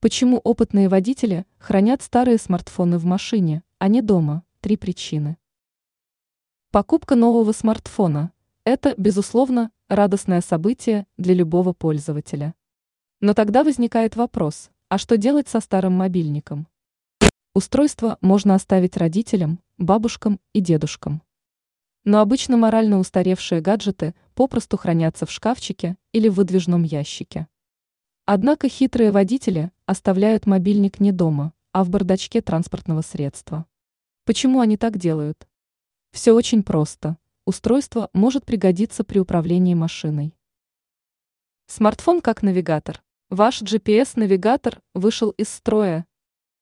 [0.00, 4.44] Почему опытные водители хранят старые смартфоны в машине, а не дома?
[4.60, 5.38] Три причины.
[6.70, 8.30] Покупка нового смартфона–
[8.64, 12.54] это, безусловно, радостное событие для любого пользователя.
[13.20, 16.68] Но тогда возникает вопрос, а что делать со старым мобильником?
[17.52, 21.22] Устройство можно оставить родителям, бабушкам и дедушкам.
[22.04, 27.48] Но обычно морально устаревшие гаджеты попросту хранятся в шкафчике или в выдвижном ящике.
[28.30, 33.64] Однако хитрые водители оставляют мобильник не дома, а в бардачке транспортного средства.
[34.26, 35.48] Почему они так делают?
[36.10, 37.16] Все очень просто.
[37.46, 40.34] Устройство может пригодиться при управлении машиной.
[41.68, 43.02] Смартфон как навигатор.
[43.30, 46.06] Ваш GPS-навигатор вышел из строя.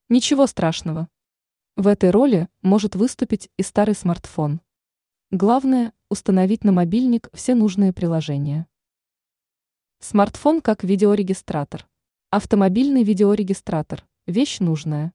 [0.08, 1.08] Ничего страшного.
[1.74, 4.60] В этой роли может выступить и старый смартфон.
[5.32, 8.68] Главное– установить на мобильник все нужные приложения.
[9.98, 11.88] Смартфон как видеорегистратор.
[12.28, 15.14] Автомобильный видеорегистратор– вещь нужная.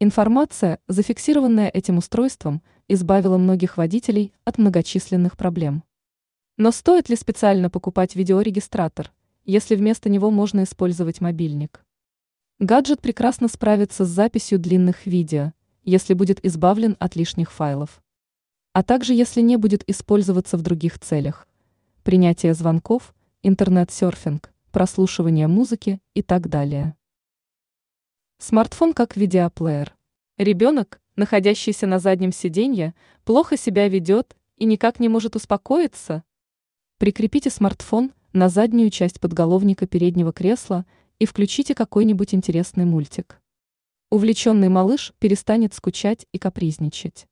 [0.00, 5.84] Информация, зафиксированная этим устройством, избавила многих водителей от многочисленных проблем.
[6.56, 9.12] Но стоит ли специально покупать видеорегистратор,
[9.44, 11.84] если вместо него можно использовать мобильник?
[12.58, 15.52] Гаджет прекрасно справится с записью длинных видео,
[15.84, 18.02] если будет избавлен от лишних файлов.
[18.72, 21.46] А также если не будет использоваться в других целях.
[22.02, 26.94] Принятие звонков– интернет-серфинг, прослушивание музыки и так далее.
[28.38, 29.96] Смартфон как видеоплеер.
[30.36, 36.22] Ребенок, находящийся на заднем сиденье, плохо себя ведет и никак не может успокоиться.
[36.98, 40.84] Прикрепите смартфон на заднюю часть подголовника переднего кресла
[41.18, 43.40] и включите какой-нибудь интересный мультик.
[44.10, 47.26] Увлеченный малыш перестанет скучать и капризничать.